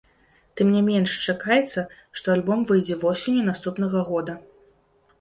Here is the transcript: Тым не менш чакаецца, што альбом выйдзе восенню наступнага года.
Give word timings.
Тым 0.59 0.71
не 0.75 0.81
менш 0.87 1.11
чакаецца, 1.25 1.85
што 2.21 2.27
альбом 2.39 2.67
выйдзе 2.75 3.01
восенню 3.07 3.49
наступнага 3.55 4.07
года. 4.13 4.33